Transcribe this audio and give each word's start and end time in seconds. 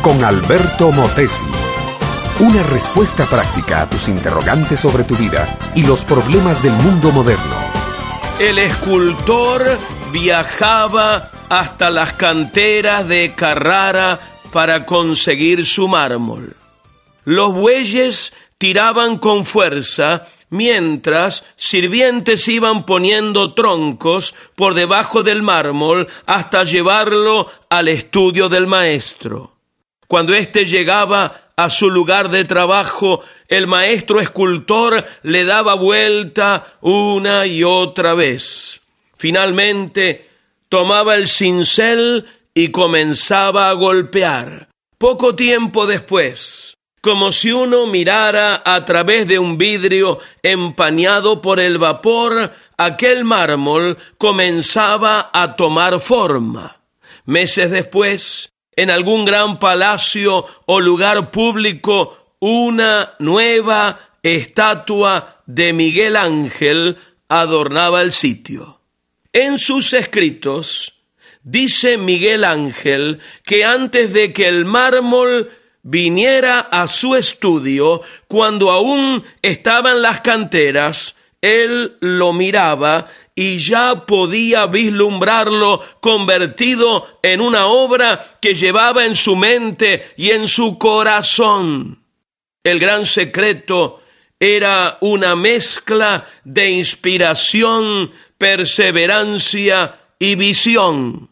con 0.00 0.24
Alberto 0.24 0.90
Motesi. 0.90 1.44
Una 2.40 2.62
respuesta 2.62 3.26
práctica 3.26 3.82
a 3.82 3.90
tus 3.90 4.08
interrogantes 4.08 4.80
sobre 4.80 5.04
tu 5.04 5.14
vida 5.16 5.46
y 5.74 5.82
los 5.82 6.02
problemas 6.06 6.62
del 6.62 6.72
mundo 6.72 7.10
moderno. 7.12 7.56
El 8.38 8.58
escultor 8.58 9.78
viajaba 10.12 11.30
hasta 11.50 11.90
las 11.90 12.14
canteras 12.14 13.06
de 13.06 13.34
Carrara 13.34 14.18
para 14.50 14.86
conseguir 14.86 15.66
su 15.66 15.88
mármol. 15.88 16.56
Los 17.24 17.52
bueyes 17.52 18.32
tiraban 18.56 19.18
con 19.18 19.44
fuerza 19.44 20.24
mientras 20.50 21.44
sirvientes 21.56 22.48
iban 22.48 22.86
poniendo 22.86 23.54
troncos 23.54 24.34
por 24.54 24.74
debajo 24.74 25.22
del 25.22 25.42
mármol 25.42 26.08
hasta 26.26 26.64
llevarlo 26.64 27.50
al 27.68 27.88
estudio 27.88 28.48
del 28.48 28.66
maestro. 28.66 29.56
Cuando 30.06 30.34
éste 30.34 30.64
llegaba 30.64 31.52
a 31.54 31.68
su 31.68 31.90
lugar 31.90 32.30
de 32.30 32.46
trabajo, 32.46 33.20
el 33.46 33.66
maestro 33.66 34.20
escultor 34.20 35.04
le 35.22 35.44
daba 35.44 35.74
vuelta 35.74 36.78
una 36.80 37.46
y 37.46 37.62
otra 37.62 38.14
vez. 38.14 38.80
Finalmente, 39.18 40.30
tomaba 40.70 41.14
el 41.14 41.28
cincel 41.28 42.26
y 42.54 42.70
comenzaba 42.70 43.68
a 43.68 43.74
golpear. 43.74 44.68
Poco 44.96 45.34
tiempo 45.34 45.86
después, 45.86 46.77
como 47.08 47.32
si 47.32 47.50
uno 47.50 47.86
mirara 47.86 48.62
a 48.66 48.84
través 48.84 49.26
de 49.26 49.38
un 49.38 49.56
vidrio 49.56 50.18
empañado 50.42 51.40
por 51.40 51.58
el 51.58 51.78
vapor, 51.78 52.52
aquel 52.76 53.24
mármol 53.24 53.96
comenzaba 54.18 55.30
a 55.32 55.56
tomar 55.56 56.02
forma. 56.02 56.82
Meses 57.24 57.70
después, 57.70 58.52
en 58.76 58.90
algún 58.90 59.24
gran 59.24 59.58
palacio 59.58 60.44
o 60.66 60.80
lugar 60.80 61.30
público, 61.30 62.34
una 62.40 63.14
nueva 63.20 63.98
estatua 64.22 65.40
de 65.46 65.72
Miguel 65.72 66.14
Ángel 66.14 66.98
adornaba 67.26 68.02
el 68.02 68.12
sitio. 68.12 68.82
En 69.32 69.58
sus 69.58 69.94
escritos 69.94 70.92
dice 71.42 71.96
Miguel 71.96 72.44
Ángel 72.44 73.20
que 73.44 73.64
antes 73.64 74.12
de 74.12 74.34
que 74.34 74.46
el 74.46 74.66
mármol 74.66 75.48
viniera 75.90 76.60
a 76.70 76.86
su 76.86 77.16
estudio 77.16 78.02
cuando 78.26 78.70
aún 78.70 79.24
estaban 79.40 80.02
las 80.02 80.20
canteras, 80.20 81.14
él 81.40 81.96
lo 82.00 82.34
miraba 82.34 83.06
y 83.34 83.58
ya 83.58 84.04
podía 84.04 84.66
vislumbrarlo 84.66 85.82
convertido 86.00 87.18
en 87.22 87.40
una 87.40 87.66
obra 87.68 88.38
que 88.42 88.54
llevaba 88.54 89.06
en 89.06 89.16
su 89.16 89.34
mente 89.34 90.12
y 90.16 90.30
en 90.30 90.46
su 90.46 90.76
corazón. 90.76 92.02
El 92.62 92.80
gran 92.80 93.06
secreto 93.06 94.02
era 94.38 94.98
una 95.00 95.36
mezcla 95.36 96.26
de 96.44 96.70
inspiración, 96.70 98.10
perseverancia 98.36 100.00
y 100.18 100.34
visión. 100.34 101.30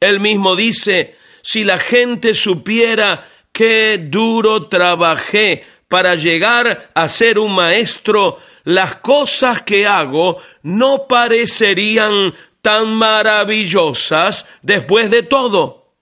Él 0.00 0.18
mismo 0.18 0.56
dice, 0.56 1.16
si 1.42 1.64
la 1.64 1.78
gente 1.78 2.34
supiera 2.34 3.28
qué 3.62 3.96
duro 3.96 4.66
trabajé 4.66 5.64
para 5.86 6.16
llegar 6.16 6.90
a 6.96 7.08
ser 7.08 7.38
un 7.38 7.54
maestro, 7.54 8.38
las 8.64 8.96
cosas 8.96 9.62
que 9.62 9.86
hago 9.86 10.38
no 10.64 11.06
parecerían 11.06 12.34
tan 12.60 12.92
maravillosas 12.92 14.46
después 14.62 15.12
de 15.12 15.22
todo. 15.22 15.94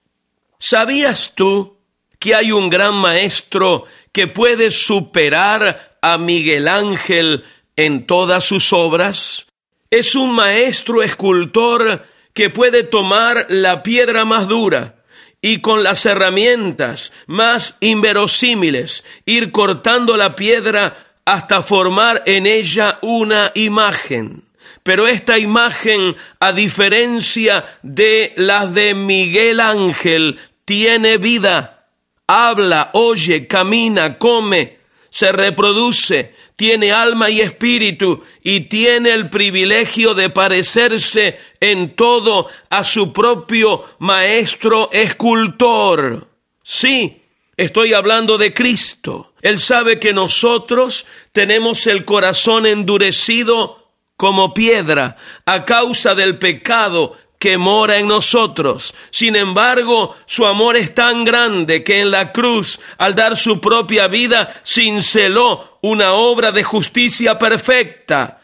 ¿Sabías 0.58 1.33
tú 1.34 1.77
que 2.19 2.34
hay 2.34 2.51
un 2.51 2.70
gran 2.70 2.95
maestro 2.95 3.84
que 4.11 4.27
puede 4.27 4.70
superar 4.70 5.98
a 6.01 6.17
Miguel 6.17 6.67
Ángel 6.67 7.45
en 7.77 8.07
todas 8.07 8.42
sus 8.42 8.73
obras? 8.73 9.48
Es 9.90 10.14
un 10.14 10.33
maestro 10.33 11.02
escultor 11.02 12.07
que 12.33 12.48
puede 12.48 12.84
tomar 12.84 13.48
la 13.51 13.83
piedra 13.83 14.24
más 14.24 14.48
dura, 14.48 14.99
y 15.42 15.61
con 15.61 15.83
las 15.83 16.05
herramientas 16.06 17.12
más 17.27 17.74
inverosímiles 17.80 19.05
ir 19.24 19.52
cortando 19.52 20.17
la 20.17 20.34
piedra 20.36 20.96
hasta 21.24 21.62
formar 21.62 22.23
en 22.27 22.46
ella 22.46 22.98
una 23.02 23.52
imagen. 23.55 24.45
Pero 24.83 25.06
esta 25.06 25.39
imagen, 25.39 26.17
a 26.39 26.52
diferencia 26.52 27.64
de 27.83 28.33
las 28.36 28.73
de 28.74 28.95
Miguel 28.95 29.61
Ángel, 29.61 30.39
tiene 30.64 31.18
vida, 31.18 31.86
habla, 32.27 32.90
oye, 32.95 33.46
camina, 33.46 34.18
come, 34.18 34.80
se 35.10 35.32
reproduce, 35.32 36.34
tiene 36.56 36.92
alma 36.92 37.30
y 37.30 37.40
espíritu 37.40 38.22
y 38.42 38.60
tiene 38.60 39.12
el 39.12 39.28
privilegio 39.28 40.14
de 40.14 40.30
parecerse 40.30 41.38
en 41.58 41.94
todo 41.96 42.46
a 42.70 42.84
su 42.84 43.12
propio 43.12 43.84
maestro 43.98 44.88
escultor. 44.92 46.28
Sí, 46.62 47.22
estoy 47.56 47.92
hablando 47.92 48.38
de 48.38 48.54
Cristo. 48.54 49.32
Él 49.42 49.60
sabe 49.60 49.98
que 49.98 50.12
nosotros 50.12 51.06
tenemos 51.32 51.86
el 51.86 52.04
corazón 52.04 52.66
endurecido 52.66 53.80
como 54.16 54.54
piedra 54.54 55.16
a 55.46 55.64
causa 55.64 56.14
del 56.14 56.38
pecado 56.38 57.16
que 57.40 57.56
mora 57.56 57.96
en 57.96 58.06
nosotros. 58.06 58.95
Sin 59.11 59.34
embargo, 59.34 60.14
su 60.27 60.45
amor 60.45 60.77
es 60.77 60.95
tan 60.95 61.24
grande 61.24 61.83
que 61.83 62.01
en 62.01 62.11
la 62.11 62.33
cruz, 62.33 62.78
al 62.98 63.14
dar 63.14 63.34
su 63.39 63.62
propia 63.62 64.08
vida, 64.08 64.62
cinceló 64.64 65.78
una 65.80 66.12
obra 66.12 66.52
de 66.52 66.62
justicia 66.62 67.39
perfecta. 67.39 68.42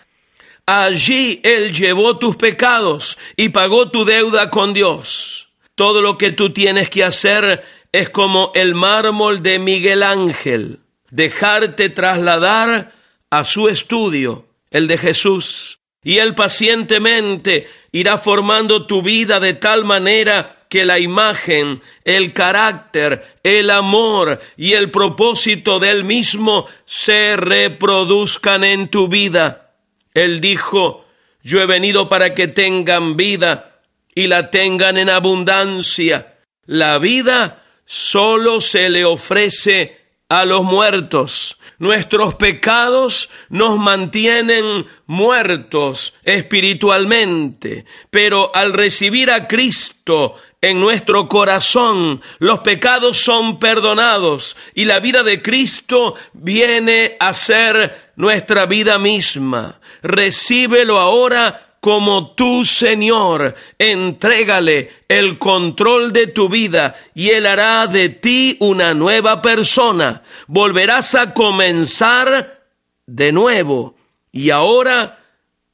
Allí 0.64 1.40
Él 1.44 1.74
llevó 1.74 2.16
tus 2.16 2.36
pecados 2.36 3.18
y 3.36 3.50
pagó 3.50 3.90
tu 3.90 4.06
deuda 4.06 4.48
con 4.48 4.72
Dios. 4.72 5.48
Todo 5.74 6.00
lo 6.00 6.16
que 6.16 6.32
tú 6.32 6.54
tienes 6.54 6.88
que 6.88 7.04
hacer 7.04 7.66
es 7.92 8.08
como 8.08 8.50
el 8.54 8.74
mármol 8.74 9.42
de 9.42 9.58
Miguel 9.58 10.02
Ángel, 10.02 10.80
dejarte 11.10 11.90
trasladar 11.90 12.94
a 13.28 13.44
su 13.44 13.68
estudio, 13.68 14.46
el 14.70 14.88
de 14.88 14.96
Jesús, 14.96 15.80
y 16.02 16.18
Él 16.18 16.34
pacientemente 16.34 17.68
irá 17.96 18.18
formando 18.18 18.86
tu 18.86 19.00
vida 19.00 19.40
de 19.40 19.54
tal 19.54 19.84
manera 19.84 20.66
que 20.68 20.84
la 20.84 20.98
imagen, 20.98 21.80
el 22.04 22.34
carácter, 22.34 23.38
el 23.42 23.70
amor 23.70 24.38
y 24.58 24.74
el 24.74 24.90
propósito 24.90 25.78
del 25.78 26.04
mismo 26.04 26.66
se 26.84 27.36
reproduzcan 27.36 28.64
en 28.64 28.88
tu 28.88 29.08
vida. 29.08 29.72
Él 30.12 30.42
dijo, 30.42 31.06
yo 31.42 31.62
he 31.62 31.66
venido 31.66 32.10
para 32.10 32.34
que 32.34 32.48
tengan 32.48 33.16
vida 33.16 33.80
y 34.14 34.26
la 34.26 34.50
tengan 34.50 34.98
en 34.98 35.08
abundancia. 35.08 36.34
La 36.66 36.98
vida 36.98 37.62
solo 37.86 38.60
se 38.60 38.90
le 38.90 39.06
ofrece 39.06 40.05
a 40.28 40.44
los 40.44 40.62
muertos. 40.62 41.58
Nuestros 41.78 42.34
pecados 42.34 43.28
nos 43.48 43.78
mantienen 43.78 44.86
muertos 45.06 46.14
espiritualmente, 46.24 47.84
pero 48.10 48.50
al 48.54 48.72
recibir 48.72 49.30
a 49.30 49.46
Cristo 49.46 50.34
en 50.60 50.80
nuestro 50.80 51.28
corazón, 51.28 52.22
los 52.38 52.60
pecados 52.60 53.18
son 53.18 53.58
perdonados 53.58 54.56
y 54.74 54.84
la 54.84 55.00
vida 55.00 55.22
de 55.22 55.42
Cristo 55.42 56.14
viene 56.32 57.16
a 57.20 57.34
ser 57.34 58.12
nuestra 58.16 58.66
vida 58.66 58.98
misma. 58.98 59.80
Recíbelo 60.02 60.98
ahora 60.98 61.65
como 61.80 62.32
tu 62.32 62.64
Señor. 62.64 63.54
Entrégale 63.78 64.90
el 65.08 65.38
control 65.38 66.12
de 66.12 66.26
tu 66.26 66.48
vida 66.48 66.94
y 67.14 67.30
Él 67.30 67.46
hará 67.46 67.86
de 67.86 68.08
ti 68.08 68.56
una 68.60 68.94
nueva 68.94 69.42
persona. 69.42 70.22
Volverás 70.46 71.14
a 71.14 71.32
comenzar 71.32 72.64
de 73.06 73.32
nuevo 73.32 73.96
y 74.32 74.50
ahora 74.50 75.18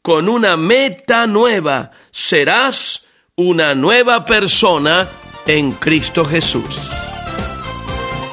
con 0.03 0.29
una 0.29 0.57
meta 0.57 1.27
nueva. 1.27 1.93
Serás 2.11 3.03
una 3.37 3.75
nueva 3.75 4.25
persona 4.25 5.09
en 5.47 5.73
Cristo 5.73 6.25
Jesús. 6.25 6.79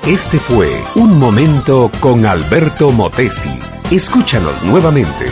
Este 0.05 0.39
fue 0.39 0.71
Un 0.95 1.19
Momento 1.19 1.91
con 1.99 2.25
Alberto 2.25 2.91
Motesi. 2.91 3.49
Escúchanos 3.91 4.63
nuevamente 4.63 5.31